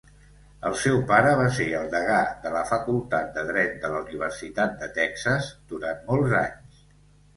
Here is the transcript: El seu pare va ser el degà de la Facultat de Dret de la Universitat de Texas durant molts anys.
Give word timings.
El 0.69 0.77
seu 0.83 0.95
pare 1.11 1.33
va 1.39 1.43
ser 1.57 1.67
el 1.79 1.91
degà 1.91 2.17
de 2.45 2.53
la 2.57 2.63
Facultat 2.71 3.29
de 3.37 3.45
Dret 3.53 3.77
de 3.85 3.93
la 3.97 4.01
Universitat 4.07 4.75
de 4.83 4.91
Texas 4.99 5.53
durant 5.75 6.05
molts 6.09 6.35
anys. 6.45 6.83